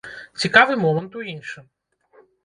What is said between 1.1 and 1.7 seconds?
у іншым.